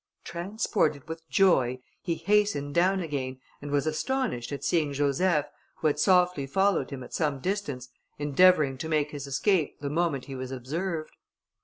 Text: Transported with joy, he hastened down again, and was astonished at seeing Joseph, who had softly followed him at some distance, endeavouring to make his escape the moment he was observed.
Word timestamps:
Transported 0.23 1.07
with 1.07 1.29
joy, 1.29 1.77
he 2.01 2.15
hastened 2.15 2.73
down 2.73 3.01
again, 3.01 3.39
and 3.61 3.69
was 3.69 3.85
astonished 3.85 4.51
at 4.51 4.63
seeing 4.63 4.93
Joseph, 4.93 5.45
who 5.75 5.85
had 5.85 5.99
softly 5.99 6.47
followed 6.47 6.89
him 6.89 7.03
at 7.03 7.13
some 7.13 7.37
distance, 7.39 7.87
endeavouring 8.17 8.79
to 8.79 8.89
make 8.89 9.11
his 9.11 9.27
escape 9.27 9.79
the 9.79 9.91
moment 9.91 10.25
he 10.25 10.33
was 10.33 10.49
observed. 10.49 11.15